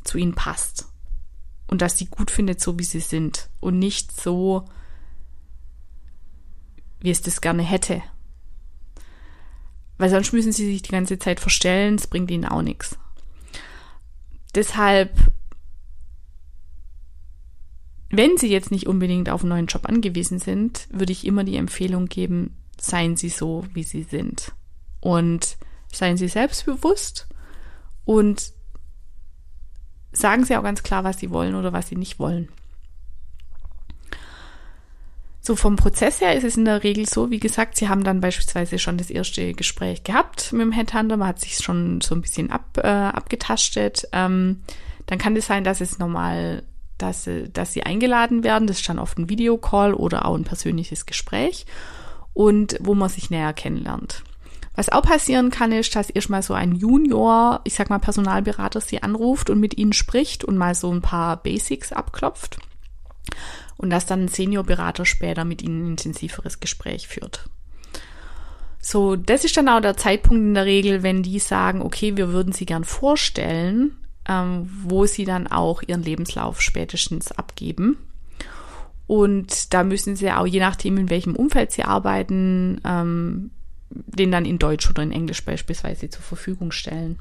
zu 0.04 0.18
ihnen 0.18 0.34
passt 0.34 0.88
und 1.68 1.82
das 1.82 1.96
sie 1.96 2.06
gut 2.06 2.30
findet, 2.30 2.60
so 2.60 2.78
wie 2.78 2.84
sie 2.84 3.00
sind 3.00 3.48
und 3.60 3.78
nicht 3.78 4.18
so, 4.18 4.64
wie 7.00 7.10
es 7.10 7.22
das 7.22 7.40
gerne 7.40 7.62
hätte. 7.62 8.02
Weil 9.98 10.10
sonst 10.10 10.32
müssen 10.32 10.52
sie 10.52 10.66
sich 10.66 10.82
die 10.82 10.92
ganze 10.92 11.18
Zeit 11.18 11.40
verstellen, 11.40 11.96
es 11.96 12.06
bringt 12.06 12.30
ihnen 12.30 12.46
auch 12.46 12.62
nichts. 12.62 12.96
Deshalb, 14.54 15.12
wenn 18.10 18.38
sie 18.38 18.48
jetzt 18.48 18.70
nicht 18.70 18.86
unbedingt 18.86 19.28
auf 19.28 19.42
einen 19.42 19.50
neuen 19.50 19.66
Job 19.66 19.86
angewiesen 19.86 20.38
sind, 20.38 20.88
würde 20.90 21.12
ich 21.12 21.26
immer 21.26 21.44
die 21.44 21.56
Empfehlung 21.56 22.06
geben, 22.06 22.56
seien 22.80 23.16
Sie 23.16 23.28
so, 23.28 23.64
wie 23.74 23.82
Sie 23.82 24.02
sind. 24.02 24.52
Und 25.00 25.56
seien 25.92 26.16
Sie 26.16 26.28
selbstbewusst 26.28 27.28
und 28.04 28.52
sagen 30.12 30.44
Sie 30.44 30.56
auch 30.56 30.62
ganz 30.62 30.82
klar, 30.82 31.04
was 31.04 31.18
Sie 31.18 31.30
wollen 31.30 31.54
oder 31.54 31.72
was 31.72 31.88
Sie 31.88 31.96
nicht 31.96 32.18
wollen. 32.18 32.48
So 35.40 35.56
vom 35.56 35.76
Prozess 35.76 36.20
her 36.20 36.34
ist 36.34 36.44
es 36.44 36.58
in 36.58 36.66
der 36.66 36.84
Regel 36.84 37.06
so, 37.06 37.30
wie 37.30 37.38
gesagt, 37.38 37.76
Sie 37.76 37.88
haben 37.88 38.04
dann 38.04 38.20
beispielsweise 38.20 38.78
schon 38.78 38.98
das 38.98 39.08
erste 39.08 39.54
Gespräch 39.54 40.04
gehabt 40.04 40.52
mit 40.52 40.60
dem 40.60 40.72
Headhunter, 40.72 41.16
man 41.16 41.28
hat 41.28 41.40
sich 41.40 41.56
schon 41.56 42.00
so 42.02 42.14
ein 42.14 42.20
bisschen 42.20 42.50
ab, 42.50 42.76
äh, 42.76 42.86
abgetastet. 42.86 44.06
Ähm, 44.12 44.62
dann 45.06 45.18
kann 45.18 45.34
es 45.36 45.46
sein, 45.46 45.64
dass 45.64 45.80
es 45.80 45.98
normal, 45.98 46.64
dass, 46.98 47.30
dass 47.52 47.72
Sie 47.72 47.82
eingeladen 47.82 48.44
werden. 48.44 48.66
Das 48.66 48.80
ist 48.80 48.88
dann 48.90 48.98
oft 48.98 49.16
ein 49.16 49.30
Videocall 49.30 49.94
oder 49.94 50.26
auch 50.26 50.34
ein 50.34 50.44
persönliches 50.44 51.06
Gespräch 51.06 51.64
und 52.38 52.76
wo 52.78 52.94
man 52.94 53.08
sich 53.08 53.30
näher 53.30 53.52
kennenlernt. 53.52 54.22
Was 54.76 54.90
auch 54.90 55.02
passieren 55.02 55.50
kann, 55.50 55.72
ist, 55.72 55.96
dass 55.96 56.08
erstmal 56.08 56.44
so 56.44 56.54
ein 56.54 56.76
Junior, 56.76 57.62
ich 57.64 57.74
sag 57.74 57.90
mal 57.90 57.98
Personalberater, 57.98 58.80
sie 58.80 59.02
anruft 59.02 59.50
und 59.50 59.58
mit 59.58 59.76
ihnen 59.76 59.92
spricht 59.92 60.44
und 60.44 60.56
mal 60.56 60.76
so 60.76 60.92
ein 60.92 61.02
paar 61.02 61.42
Basics 61.42 61.92
abklopft. 61.92 62.60
Und 63.76 63.90
dass 63.90 64.06
dann 64.06 64.26
ein 64.26 64.28
Seniorberater 64.28 65.04
später 65.04 65.44
mit 65.44 65.62
ihnen 65.62 65.82
ein 65.82 65.90
intensiveres 65.90 66.60
Gespräch 66.60 67.08
führt. 67.08 67.48
So, 68.80 69.16
das 69.16 69.44
ist 69.44 69.56
dann 69.56 69.68
auch 69.68 69.80
der 69.80 69.96
Zeitpunkt 69.96 70.40
in 70.40 70.54
der 70.54 70.64
Regel, 70.64 71.02
wenn 71.02 71.24
die 71.24 71.40
sagen, 71.40 71.82
okay, 71.82 72.16
wir 72.16 72.32
würden 72.32 72.52
sie 72.52 72.66
gern 72.66 72.84
vorstellen, 72.84 73.96
ähm, 74.28 74.70
wo 74.84 75.06
sie 75.06 75.24
dann 75.24 75.48
auch 75.48 75.82
ihren 75.84 76.04
Lebenslauf 76.04 76.62
spätestens 76.62 77.32
abgeben. 77.32 77.98
Und 79.08 79.72
da 79.72 79.84
müssen 79.84 80.16
sie 80.16 80.30
auch, 80.30 80.46
je 80.46 80.60
nachdem, 80.60 80.98
in 80.98 81.08
welchem 81.10 81.34
Umfeld 81.34 81.72
sie 81.72 81.82
arbeiten, 81.82 82.78
ähm, 82.84 83.50
den 83.90 84.30
dann 84.30 84.44
in 84.44 84.58
Deutsch 84.58 84.88
oder 84.88 85.02
in 85.02 85.12
Englisch 85.12 85.42
beispielsweise 85.44 86.10
zur 86.10 86.22
Verfügung 86.22 86.72
stellen. 86.72 87.18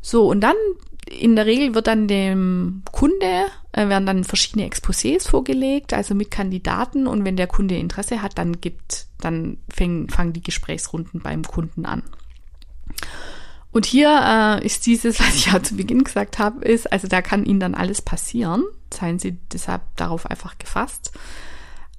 So, 0.00 0.28
und 0.28 0.40
dann 0.40 0.56
in 1.06 1.36
der 1.36 1.46
Regel 1.46 1.76
wird 1.76 1.86
dann 1.86 2.08
dem 2.08 2.82
Kunde, 2.90 3.46
äh, 3.70 3.88
werden 3.88 4.06
dann 4.06 4.24
verschiedene 4.24 4.68
Exposés 4.68 5.28
vorgelegt, 5.28 5.94
also 5.94 6.16
mit 6.16 6.32
Kandidaten 6.32 7.06
und 7.06 7.24
wenn 7.24 7.36
der 7.36 7.46
Kunde 7.46 7.76
Interesse 7.76 8.20
hat, 8.20 8.36
dann 8.36 8.60
gibt, 8.60 9.06
dann 9.20 9.58
fäng, 9.68 10.08
fangen 10.08 10.32
die 10.32 10.42
Gesprächsrunden 10.42 11.20
beim 11.20 11.44
Kunden 11.44 11.86
an. 11.86 12.02
Und 13.74 13.86
hier 13.86 14.60
äh, 14.62 14.64
ist 14.64 14.86
dieses, 14.86 15.18
was 15.20 15.34
ich 15.34 15.46
ja 15.46 15.62
zu 15.62 15.76
Beginn 15.76 16.04
gesagt 16.04 16.38
habe, 16.38 16.64
ist, 16.64 16.90
also 16.92 17.08
da 17.08 17.20
kann 17.20 17.44
Ihnen 17.44 17.60
dann 17.60 17.74
alles 17.74 18.00
passieren. 18.00 18.62
Seien 18.92 19.18
Sie 19.18 19.32
deshalb 19.52 19.82
darauf 19.96 20.30
einfach 20.30 20.56
gefasst. 20.58 21.10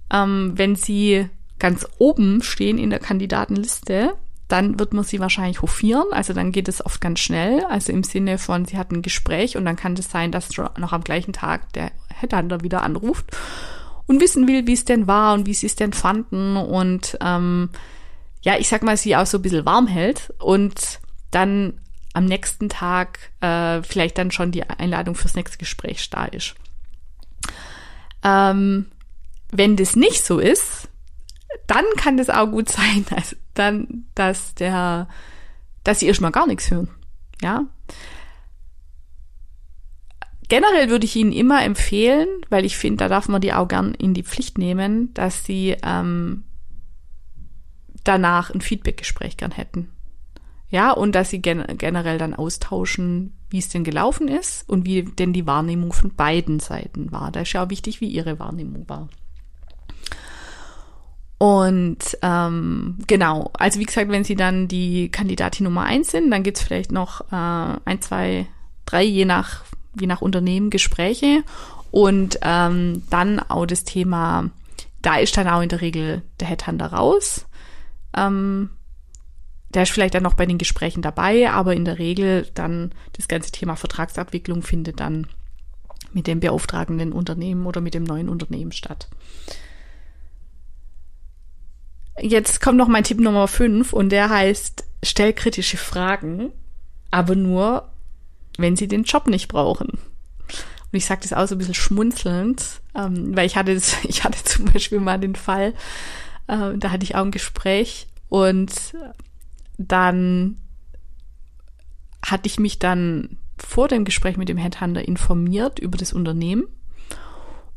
Ähm, 0.09 0.53
wenn 0.55 0.75
Sie 0.75 1.29
ganz 1.59 1.85
oben 1.97 2.41
stehen 2.41 2.77
in 2.77 2.89
der 2.89 2.99
Kandidatenliste, 2.99 4.13
dann 4.47 4.77
wird 4.79 4.93
man 4.93 5.03
sie 5.03 5.19
wahrscheinlich 5.19 5.61
hofieren. 5.61 6.05
Also 6.11 6.33
dann 6.33 6.51
geht 6.51 6.67
es 6.67 6.85
oft 6.85 7.01
ganz 7.01 7.19
schnell. 7.19 7.65
Also 7.65 7.91
im 7.91 8.03
Sinne 8.03 8.37
von, 8.37 8.65
sie 8.65 8.77
hat 8.77 8.91
ein 8.91 9.01
Gespräch 9.01 9.57
und 9.57 9.65
dann 9.65 9.75
kann 9.75 9.93
es 9.93 10.11
sein, 10.11 10.31
dass 10.31 10.49
noch 10.77 10.93
am 10.93 11.03
gleichen 11.03 11.33
Tag 11.33 11.73
der 11.73 11.91
Headhunter 12.13 12.61
wieder 12.61 12.83
anruft 12.83 13.25
und 14.05 14.21
wissen 14.21 14.47
will, 14.47 14.67
wie 14.67 14.73
es 14.73 14.85
denn 14.85 15.07
war 15.07 15.33
und 15.33 15.47
wie 15.47 15.53
sie 15.55 15.65
es 15.65 15.75
denn 15.75 15.93
fanden 15.93 16.57
und 16.57 17.17
ähm, 17.21 17.69
ja, 18.43 18.57
ich 18.59 18.69
sag 18.69 18.83
mal, 18.83 18.95
sie 18.95 19.15
auch 19.15 19.25
so 19.25 19.39
ein 19.39 19.41
bisschen 19.41 19.65
warm 19.65 19.87
hält 19.87 20.31
und 20.37 20.99
dann 21.31 21.79
am 22.13 22.25
nächsten 22.25 22.69
Tag 22.69 23.19
äh, 23.41 23.83
vielleicht 23.83 24.17
dann 24.17 24.31
schon 24.31 24.51
die 24.51 24.63
Einladung 24.63 25.15
fürs 25.15 25.35
nächste 25.35 25.57
Gespräch 25.57 26.09
da 26.09 26.25
ist. 26.25 26.55
Ähm, 28.23 28.87
wenn 29.51 29.75
das 29.75 29.95
nicht 29.95 30.25
so 30.25 30.39
ist, 30.39 30.87
dann 31.67 31.85
kann 31.97 32.17
das 32.17 32.29
auch 32.29 32.47
gut 32.47 32.69
sein, 32.71 33.05
also 33.15 33.35
dann, 33.53 34.05
dass 34.15 34.55
der, 34.55 35.07
dass 35.83 35.99
sie 35.99 36.07
erstmal 36.07 36.31
gar 36.31 36.47
nichts 36.47 36.71
hören. 36.71 36.89
Ja. 37.41 37.65
Generell 40.47 40.89
würde 40.89 41.05
ich 41.05 41.15
Ihnen 41.15 41.31
immer 41.31 41.63
empfehlen, 41.63 42.27
weil 42.49 42.65
ich 42.65 42.77
finde, 42.77 42.97
da 42.97 43.09
darf 43.09 43.27
man 43.27 43.41
die 43.41 43.53
auch 43.53 43.67
gern 43.67 43.95
in 43.95 44.13
die 44.13 44.23
Pflicht 44.23 44.59
nehmen, 44.59 45.11
dass 45.15 45.43
Sie 45.43 45.75
ähm, 45.81 46.43
danach 48.03 48.51
ein 48.51 48.61
Feedbackgespräch 48.61 49.37
gern 49.37 49.51
hätten. 49.51 49.94
Ja, 50.75 50.91
und 50.91 51.15
dass 51.15 51.29
sie 51.29 51.41
gen 51.41 51.63
generell 51.77 52.17
dann 52.17 52.33
austauschen, 52.33 53.31
wie 53.49 53.59
es 53.59 53.69
denn 53.69 53.85
gelaufen 53.85 54.27
ist 54.27 54.67
und 54.67 54.85
wie 54.85 55.03
denn 55.03 55.31
die 55.31 55.47
Wahrnehmung 55.47 55.93
von 55.93 56.13
beiden 56.13 56.59
Seiten 56.59 57.13
war. 57.13 57.31
Da 57.31 57.43
ist 57.43 57.53
ja 57.53 57.63
auch 57.63 57.69
wichtig, 57.69 58.01
wie 58.01 58.09
ihre 58.09 58.39
Wahrnehmung 58.39 58.83
war. 58.89 59.07
Und 61.37 62.17
ähm, 62.21 62.97
genau, 63.07 63.51
also 63.53 63.79
wie 63.79 63.85
gesagt, 63.85 64.11
wenn 64.11 64.25
sie 64.25 64.35
dann 64.35 64.67
die 64.67 65.07
Kandidatin 65.07 65.63
Nummer 65.63 65.83
eins 65.83 66.11
sind, 66.11 66.29
dann 66.29 66.43
gibt's 66.43 66.63
vielleicht 66.63 66.91
noch 66.91 67.21
äh, 67.31 67.79
ein, 67.85 68.01
zwei, 68.01 68.45
drei, 68.85 69.03
je 69.03 69.23
nach, 69.23 69.63
je 69.97 70.07
nach 70.07 70.21
Unternehmen 70.21 70.71
Gespräche. 70.71 71.43
Und 71.89 72.37
ähm, 72.41 73.03
dann 73.09 73.39
auch 73.39 73.65
das 73.65 73.85
Thema, 73.85 74.49
da 75.01 75.19
ist 75.19 75.37
dann 75.37 75.47
auch 75.47 75.61
in 75.61 75.69
der 75.69 75.79
Regel 75.79 76.23
der 76.41 76.49
Headhunter 76.49 76.87
raus. 76.87 77.45
Ähm, 78.13 78.71
der 79.69 79.83
ist 79.83 79.91
vielleicht 79.91 80.15
dann 80.15 80.23
noch 80.23 80.35
bei 80.35 80.45
den 80.45 80.57
Gesprächen 80.57 81.01
dabei, 81.01 81.49
aber 81.49 81.73
in 81.73 81.85
der 81.85 81.99
Regel 81.99 82.47
dann 82.53 82.91
das 83.13 83.27
ganze 83.27 83.51
Thema 83.51 83.75
Vertragsabwicklung 83.75 84.61
findet 84.61 84.99
dann 84.99 85.27
mit 86.13 86.27
dem 86.27 86.39
beauftragenden 86.39 87.11
Unternehmen 87.11 87.65
oder 87.65 87.81
mit 87.81 87.93
dem 87.93 88.03
neuen 88.03 88.29
Unternehmen 88.29 88.71
statt. 88.71 89.09
Jetzt 92.19 92.61
kommt 92.61 92.77
noch 92.77 92.87
mein 92.87 93.03
Tipp 93.03 93.19
Nummer 93.19 93.47
5 93.47 93.91
und 93.91 94.09
der 94.09 94.29
heißt, 94.29 94.85
stell 95.03 95.33
kritische 95.33 95.77
Fragen, 95.77 96.51
aber 97.11 97.35
nur, 97.35 97.89
wenn 98.57 98.77
sie 98.77 98.87
den 98.87 99.03
Job 99.03 99.27
nicht 99.27 99.49
brauchen. 99.49 99.89
Und 99.89 100.93
ich 100.93 101.05
sage 101.05 101.21
das 101.23 101.33
auch 101.33 101.45
so 101.47 101.55
ein 101.55 101.57
bisschen 101.57 101.73
schmunzelnd, 101.73 102.81
ähm, 102.95 103.35
weil 103.35 103.45
ich 103.45 103.57
hatte, 103.57 103.75
das, 103.75 103.97
ich 104.03 104.23
hatte 104.23 104.41
zum 104.45 104.65
Beispiel 104.65 105.01
mal 105.01 105.19
den 105.19 105.35
Fall, 105.35 105.73
äh, 106.47 106.77
da 106.77 106.91
hatte 106.91 107.03
ich 107.03 107.15
auch 107.15 107.25
ein 107.25 107.31
Gespräch 107.31 108.07
und 108.29 108.71
dann 109.77 110.57
hatte 112.23 112.47
ich 112.47 112.59
mich 112.59 112.79
dann 112.79 113.37
vor 113.57 113.87
dem 113.87 114.05
Gespräch 114.05 114.37
mit 114.37 114.49
dem 114.49 114.57
Headhunter 114.57 115.07
informiert 115.07 115.79
über 115.79 115.97
das 115.97 116.13
Unternehmen 116.13 116.65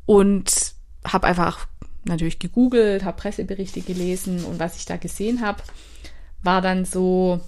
und 0.07 0.75
habe 1.05 1.27
einfach 1.27 1.67
natürlich 2.05 2.39
gegoogelt, 2.39 3.05
habe 3.05 3.21
Presseberichte 3.21 3.83
gelesen 3.83 4.45
und 4.45 4.59
was 4.59 4.77
ich 4.77 4.87
da 4.87 4.97
gesehen 4.97 5.43
habe, 5.43 5.63
war 6.43 6.63
dann 6.63 6.85
so, 6.85 7.41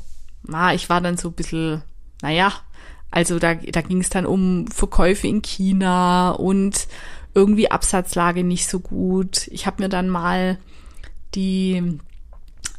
ah, 0.52 0.75
ich 0.75 0.88
war 0.88 1.00
dann 1.00 1.16
so 1.16 1.28
ein 1.28 1.35
bisschen, 1.35 1.83
naja, 2.23 2.52
also 3.11 3.38
da, 3.38 3.54
da 3.54 3.80
ging 3.80 4.00
es 4.00 4.11
dann 4.11 4.26
um 4.26 4.66
Verkäufe 4.69 5.26
in 5.26 5.42
China 5.42 6.30
und 6.30 6.87
irgendwie 7.35 7.71
Absatzlage 7.71 8.45
nicht 8.45 8.69
so 8.69 8.80
gut. 8.80 9.49
Ich 9.49 9.66
habe 9.66 9.83
mir 9.83 9.88
dann 9.88 10.09
mal 10.09 10.59
die, 11.35 11.99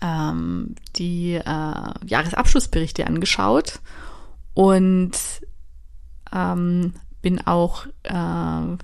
ähm, 0.02 0.76
die 0.96 1.34
äh, 1.36 1.94
Jahresabschlussberichte 2.06 3.08
angeschaut 3.08 3.80
und 4.54 5.12
ähm, 6.34 6.94
bin 7.22 7.46
auch 7.46 7.86
äh, 8.04 8.78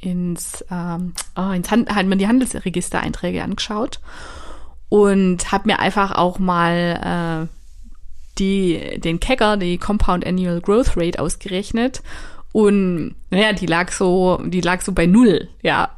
ins, 0.00 0.64
ähm, 0.70 1.14
oh, 1.36 1.50
ins 1.50 1.70
Hand, 1.70 1.94
hat 1.94 2.06
mir 2.06 2.16
die 2.16 2.28
Handelsregistereinträge 2.28 3.42
angeschaut 3.42 4.00
und 4.88 5.52
habe 5.52 5.68
mir 5.68 5.78
einfach 5.78 6.12
auch 6.12 6.38
mal 6.38 7.48
äh, 7.48 7.56
die, 8.38 8.98
den 9.00 9.20
Kegger, 9.20 9.56
die 9.56 9.78
Compound 9.78 10.26
Annual 10.26 10.60
Growth 10.60 10.96
Rate 10.96 11.20
ausgerechnet 11.20 12.02
und 12.52 13.14
naja, 13.30 13.52
die 13.52 13.66
lag 13.66 13.92
so, 13.92 14.40
die 14.44 14.60
lag 14.60 14.80
so 14.80 14.92
bei 14.92 15.06
null, 15.06 15.48
ja. 15.62 15.90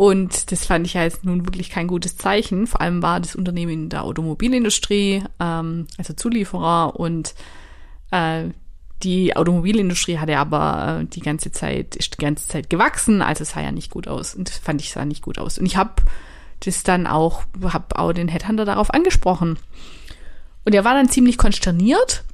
Und 0.00 0.50
das 0.50 0.64
fand 0.64 0.86
ich 0.86 0.94
ja 0.94 1.02
jetzt 1.02 1.26
nun 1.26 1.44
wirklich 1.44 1.68
kein 1.68 1.86
gutes 1.86 2.16
Zeichen. 2.16 2.66
Vor 2.66 2.80
allem 2.80 3.02
war 3.02 3.20
das 3.20 3.36
Unternehmen 3.36 3.72
in 3.72 3.88
der 3.90 4.02
Automobilindustrie, 4.02 5.22
ähm, 5.38 5.88
also 5.98 6.14
Zulieferer 6.14 6.98
und 6.98 7.34
äh, 8.10 8.44
die 9.02 9.36
Automobilindustrie 9.36 10.16
hatte 10.16 10.38
aber 10.38 11.00
äh, 11.02 11.04
die 11.04 11.20
ganze 11.20 11.52
Zeit, 11.52 11.96
ist 11.96 12.14
die 12.14 12.24
ganze 12.24 12.48
Zeit 12.48 12.70
gewachsen, 12.70 13.20
also 13.20 13.44
sah 13.44 13.60
ja 13.60 13.72
nicht 13.72 13.90
gut 13.90 14.08
aus. 14.08 14.34
Und 14.34 14.48
das 14.48 14.56
fand 14.56 14.80
ich 14.80 14.90
sah 14.90 15.04
nicht 15.04 15.20
gut 15.20 15.38
aus. 15.38 15.58
Und 15.58 15.66
ich 15.66 15.76
habe 15.76 15.92
das 16.60 16.82
dann 16.82 17.06
auch, 17.06 17.42
habe 17.62 17.98
auch 17.98 18.14
den 18.14 18.28
Headhunter 18.28 18.64
darauf 18.64 18.94
angesprochen. 18.94 19.58
Und 20.64 20.74
er 20.74 20.86
war 20.86 20.94
dann 20.94 21.10
ziemlich 21.10 21.36
konsterniert 21.36 22.24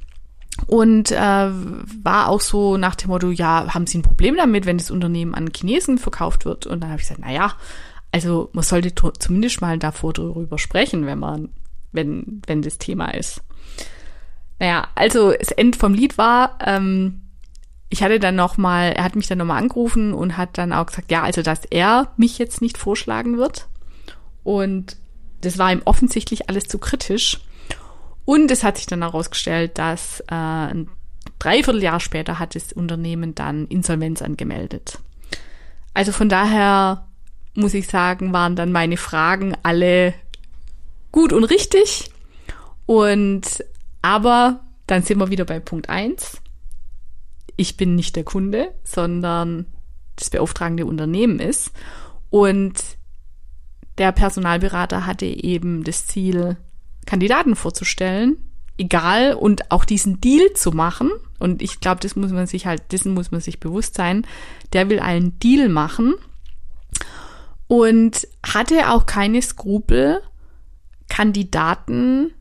und 0.67 1.13
äh, 1.13 1.17
war 1.17 2.29
auch 2.29 2.41
so 2.41 2.77
nach 2.77 2.97
dem 2.97 3.11
Motto, 3.11 3.31
ja, 3.31 3.73
haben 3.73 3.87
Sie 3.87 3.99
ein 3.99 4.03
Problem 4.03 4.37
damit, 4.37 4.67
wenn 4.67 4.79
das 4.79 4.91
Unternehmen 4.91 5.35
an 5.35 5.51
Chinesen 5.55 5.99
verkauft 5.99 6.45
wird? 6.45 6.67
Und 6.67 6.81
dann 6.81 6.91
habe 6.91 7.01
ich 7.01 7.07
gesagt, 7.09 7.23
na 7.23 7.33
ja, 7.33 7.53
also 8.13 8.51
man 8.53 8.65
sollte 8.65 8.93
zumindest 9.19 9.61
mal 9.61 9.79
davor 9.79 10.13
darüber 10.13 10.59
sprechen, 10.59 11.07
wenn 11.07 11.19
man, 11.19 11.51
wenn, 11.93 12.43
wenn 12.47 12.63
das 12.63 12.79
Thema 12.79 13.15
ist. 13.15 13.43
Naja, 14.59 14.89
also 14.95 15.33
das 15.33 15.51
End 15.53 15.77
vom 15.77 15.95
Lied 15.95 16.19
war, 16.19 16.59
ähm, 16.65 17.23
ich 17.89 18.03
hatte 18.03 18.19
dann 18.19 18.35
noch 18.35 18.57
mal, 18.57 18.93
er 18.93 19.05
hat 19.05 19.15
mich 19.15 19.29
dann 19.29 19.39
noch 19.39 19.45
mal 19.45 19.59
angerufen 19.59 20.13
und 20.13 20.37
hat 20.37 20.59
dann 20.59 20.73
auch 20.73 20.87
gesagt, 20.87 21.11
ja, 21.11 21.23
also 21.23 21.43
dass 21.43 21.65
er 21.67 22.13
mich 22.17 22.39
jetzt 22.39 22.61
nicht 22.61 22.79
vorschlagen 22.79 23.39
wird. 23.39 23.69
Und 24.43 24.97
das 25.43 25.59
war 25.59 25.71
ihm 25.71 25.83
offensichtlich 25.85 26.49
alles 26.49 26.65
zu 26.65 26.79
kritisch. 26.79 27.41
Und 28.27 28.51
es 28.51 28.63
hat 28.63 28.77
sich 28.77 28.87
dann 28.87 29.03
herausgestellt, 29.03 29.79
dass 29.79 30.21
äh, 30.21 30.35
ein 30.35 30.91
Dreivierteljahr 31.39 32.01
später 32.01 32.39
hat 32.39 32.55
das 32.55 32.73
Unternehmen 32.73 33.35
dann 33.35 33.67
Insolvenz 33.69 34.21
angemeldet. 34.21 34.99
Also 35.95 36.13
von 36.13 36.29
daher 36.29 37.07
muss 37.55 37.73
ich 37.73 37.87
sagen, 37.87 38.33
waren 38.33 38.57
dann 38.57 38.73
meine 38.73 38.97
Fragen 38.97 39.57
alle 39.63 40.13
gut 41.13 41.33
und 41.33 41.45
richtig. 41.45 42.11
Und 42.85 43.65
aber 44.03 44.61
dann 44.87 45.03
sind 45.03 45.19
wir 45.19 45.31
wieder 45.31 45.45
bei 45.45 45.61
Punkt 45.61 45.89
eins. 45.89 46.41
Ich 47.57 47.77
bin 47.77 47.95
nicht 47.95 48.17
der 48.17 48.25
Kunde, 48.25 48.75
sondern 48.85 49.67
das 50.17 50.31
beauftragende 50.31 50.85
Unternehmen 50.85 51.39
ist. 51.39 51.71
Und 52.31 52.75
der 53.99 54.13
Personalberater 54.13 55.07
hatte 55.07 55.27
eben 55.27 55.85
das 55.85 56.07
Ziel, 56.07 56.57
Kandidaten 57.07 57.57
vorzustellen, 57.57 58.37
egal, 58.79 59.35
und 59.35 59.71
auch 59.71 59.85
diesen 59.85 60.21
Deal 60.21 60.53
zu 60.55 60.73
machen. 60.73 61.11
Und 61.39 61.63
ich 61.63 61.81
glaube, 61.81 62.01
das 62.01 62.17
muss 62.17 62.33
man 62.33 62.47
sich 62.47 62.67
halt, 62.67 62.93
dessen 62.93 63.15
muss 63.15 63.31
man 63.31 63.41
sich 63.41 63.61
bewusst 63.61 63.95
sein. 63.95 64.27
Der 64.73 64.91
will 64.91 65.01
einen 65.01 65.39
Deal 65.39 65.69
machen 65.69 66.15
und 67.69 68.29
hatte 68.45 68.91
auch 68.91 69.07
keine 69.07 69.43
Skrupel, 69.43 70.21
Kandidaten 71.09 72.33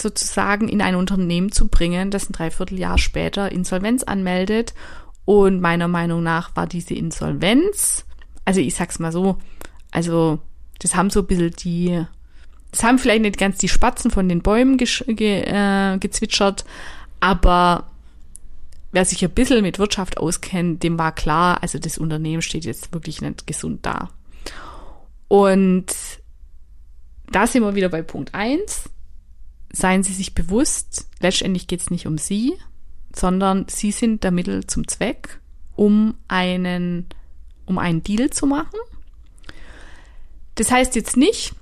sozusagen 0.00 0.68
in 0.68 0.82
ein 0.82 0.94
Unternehmen 0.94 1.52
zu 1.52 1.68
bringen, 1.68 2.10
das 2.10 2.28
ein 2.28 2.32
Dreivierteljahr 2.32 2.98
später 2.98 3.50
Insolvenz 3.50 4.02
anmeldet. 4.02 4.74
Und 5.24 5.60
meiner 5.60 5.88
Meinung 5.88 6.22
nach 6.22 6.54
war 6.54 6.66
diese 6.66 6.94
Insolvenz, 6.94 8.04
also 8.44 8.60
ich 8.60 8.74
sag's 8.74 8.98
mal 8.98 9.10
so, 9.10 9.38
also 9.90 10.38
das 10.78 10.94
haben 10.94 11.10
so 11.10 11.20
ein 11.20 11.26
bisschen 11.26 11.50
die, 11.52 12.04
das 12.76 12.84
haben 12.84 12.98
vielleicht 12.98 13.22
nicht 13.22 13.38
ganz 13.38 13.56
die 13.56 13.68
Spatzen 13.68 14.10
von 14.10 14.28
den 14.28 14.42
Bäumen 14.42 14.76
ge, 14.76 14.88
äh, 15.16 15.96
gezwitschert, 15.98 16.66
aber 17.20 17.90
wer 18.92 19.06
sich 19.06 19.24
ein 19.24 19.30
bisschen 19.30 19.62
mit 19.62 19.78
Wirtschaft 19.78 20.18
auskennt, 20.18 20.82
dem 20.82 20.98
war 20.98 21.14
klar, 21.14 21.62
also 21.62 21.78
das 21.78 21.96
Unternehmen 21.96 22.42
steht 22.42 22.66
jetzt 22.66 22.92
wirklich 22.92 23.22
nicht 23.22 23.46
gesund 23.46 23.86
da. 23.86 24.10
Und 25.28 25.86
da 27.32 27.46
sind 27.46 27.62
wir 27.62 27.74
wieder 27.74 27.88
bei 27.88 28.02
Punkt 28.02 28.34
eins 28.34 28.90
seien 29.72 30.02
Sie 30.02 30.12
sich 30.12 30.34
bewusst, 30.34 31.06
letztendlich 31.20 31.66
geht 31.66 31.80
es 31.80 31.90
nicht 31.90 32.06
um 32.06 32.18
Sie, 32.18 32.54
sondern 33.14 33.66
Sie 33.68 33.92
sind 33.92 34.24
der 34.24 34.30
Mittel 34.30 34.66
zum 34.66 34.86
Zweck, 34.88 35.40
um 35.74 36.14
einen, 36.28 37.06
um 37.64 37.78
einen 37.78 38.02
Deal 38.02 38.30
zu 38.30 38.46
machen. 38.46 38.78
Das 40.54 40.70
heißt 40.70 40.94
jetzt 40.96 41.16
nicht, 41.16 41.54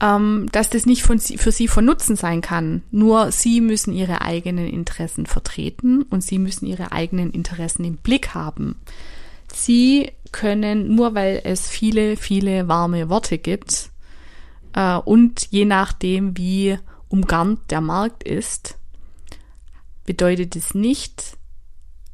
ähm, 0.00 0.48
dass 0.52 0.70
das 0.70 0.86
nicht 0.86 1.02
von, 1.02 1.18
für 1.18 1.52
Sie 1.52 1.68
von 1.68 1.84
Nutzen 1.84 2.16
sein 2.16 2.40
kann. 2.40 2.82
Nur 2.90 3.32
Sie 3.32 3.60
müssen 3.60 3.92
Ihre 3.92 4.22
eigenen 4.22 4.66
Interessen 4.66 5.26
vertreten 5.26 6.02
und 6.02 6.22
Sie 6.22 6.38
müssen 6.38 6.66
Ihre 6.66 6.92
eigenen 6.92 7.30
Interessen 7.30 7.84
im 7.84 7.96
Blick 7.96 8.34
haben. 8.34 8.76
Sie 9.52 10.10
können, 10.32 10.94
nur 10.94 11.14
weil 11.14 11.40
es 11.44 11.68
viele, 11.68 12.16
viele 12.16 12.66
warme 12.66 13.08
Worte 13.08 13.38
gibt 13.38 13.90
äh, 14.72 14.96
und 14.96 15.48
je 15.50 15.64
nachdem, 15.64 16.36
wie 16.36 16.78
umgarnt 17.08 17.70
der 17.70 17.80
Markt 17.80 18.24
ist, 18.24 18.78
bedeutet 20.04 20.56
es 20.56 20.74
nicht, 20.74 21.36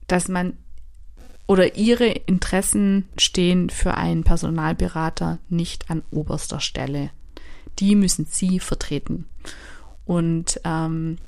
dass 0.07 0.29
man 0.29 0.59
oder 1.47 1.75
ihre 1.75 2.07
Interessen 2.07 3.09
stehen 3.17 3.71
für 3.71 3.95
einen 3.95 4.23
Personalberater 4.23 5.39
nicht 5.49 5.91
an 5.91 6.03
oberster 6.13 6.61
Stelle. 6.61 7.11
Die 7.79 7.95
müssen 7.95 8.27
sie 8.27 8.61
vertreten. 8.61 9.27
Und 10.05 10.61
ähm, 10.65 11.19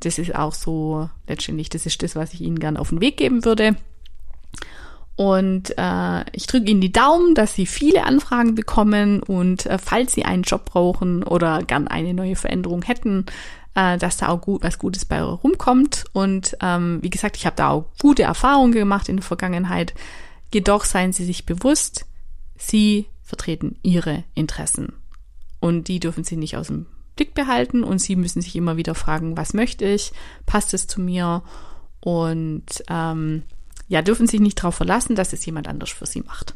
das 0.00 0.18
ist 0.18 0.34
auch 0.34 0.54
so 0.54 1.10
letztendlich, 1.26 1.68
das 1.68 1.86
ist 1.86 2.02
das, 2.02 2.16
was 2.16 2.32
ich 2.32 2.40
Ihnen 2.40 2.58
gern 2.58 2.76
auf 2.76 2.88
den 2.88 3.00
Weg 3.00 3.16
geben 3.16 3.44
würde. 3.44 3.76
Und 5.16 5.74
äh, 5.76 6.24
ich 6.32 6.46
drücke 6.46 6.70
Ihnen 6.70 6.80
die 6.80 6.92
Daumen, 6.92 7.34
dass 7.34 7.54
Sie 7.54 7.66
viele 7.66 8.04
Anfragen 8.04 8.54
bekommen 8.54 9.22
und 9.22 9.66
äh, 9.66 9.76
falls 9.76 10.12
Sie 10.12 10.24
einen 10.24 10.44
Job 10.44 10.64
brauchen 10.64 11.22
oder 11.22 11.62
gern 11.62 11.88
eine 11.88 12.14
neue 12.14 12.36
Veränderung 12.36 12.82
hätten, 12.82 13.26
äh, 13.74 13.98
dass 13.98 14.16
da 14.16 14.28
auch 14.28 14.40
gut 14.40 14.62
was 14.62 14.78
Gutes 14.78 15.04
bei 15.04 15.20
rumkommt. 15.20 16.04
Und 16.12 16.56
ähm, 16.62 17.00
wie 17.02 17.10
gesagt, 17.10 17.36
ich 17.36 17.44
habe 17.44 17.56
da 17.56 17.68
auch 17.68 17.84
gute 18.00 18.22
Erfahrungen 18.22 18.72
gemacht 18.72 19.10
in 19.10 19.16
der 19.16 19.24
Vergangenheit. 19.24 19.92
Jedoch 20.54 20.84
seien 20.84 21.12
Sie 21.12 21.26
sich 21.26 21.44
bewusst, 21.44 22.06
Sie 22.56 23.06
vertreten 23.22 23.76
Ihre 23.82 24.24
Interessen. 24.34 24.94
Und 25.60 25.88
die 25.88 26.00
dürfen 26.00 26.24
Sie 26.24 26.36
nicht 26.36 26.56
aus 26.56 26.68
dem 26.68 26.86
Blick 27.16 27.34
behalten 27.34 27.84
und 27.84 28.00
Sie 28.00 28.16
müssen 28.16 28.40
sich 28.40 28.56
immer 28.56 28.76
wieder 28.76 28.94
fragen, 28.94 29.36
was 29.36 29.54
möchte 29.54 29.84
ich? 29.84 30.12
Passt 30.46 30.74
es 30.74 30.86
zu 30.86 31.00
mir? 31.00 31.42
Und 32.00 32.64
ähm, 32.88 33.42
ja, 33.88 34.02
dürfen 34.02 34.26
sich 34.26 34.40
nicht 34.40 34.58
darauf 34.58 34.76
verlassen, 34.76 35.16
dass 35.16 35.32
es 35.32 35.44
jemand 35.44 35.68
anders 35.68 35.90
für 35.90 36.06
sie 36.06 36.22
macht. 36.22 36.54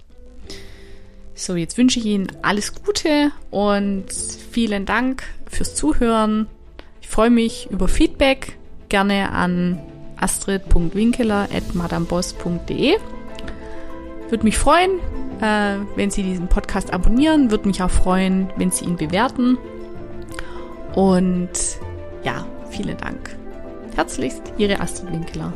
So, 1.35 1.57
jetzt 1.57 1.77
wünsche 1.77 1.99
ich 1.99 2.07
Ihnen 2.07 2.29
alles 2.43 2.77
Gute 2.77 3.33
und 3.51 4.05
vielen 4.53 4.87
Dank 4.87 5.25
fürs 5.51 5.75
Zuhören. 5.75 6.47
Ich 7.03 7.09
freue 7.09 7.31
mich 7.31 7.69
über 7.71 7.89
Feedback 7.89 8.57
gerne 8.89 9.33
an 9.33 9.81
astrid.winkeler.madamboss.de. 10.17 12.95
Würde 14.31 14.45
mich 14.45 14.59
freuen, 14.59 14.99
äh, 15.41 15.77
wenn 15.97 16.11
Sie 16.11 16.23
diesen 16.23 16.49
Podcast 16.49 16.93
abonnieren. 16.93 17.51
Würde 17.51 17.69
mich 17.69 17.83
auch 17.83 17.91
freuen, 17.91 18.49
wenn 18.57 18.71
Sie 18.71 18.85
ihn 18.85 18.97
bewerten. 18.97 19.59
Und 20.95 21.51
ja, 22.23 22.47
vielen 22.71 22.97
Dank. 22.97 23.37
Herzlichst, 23.95 24.53
Ihre 24.59 24.81
Astrid 24.81 25.13
Winkeler. 25.13 25.53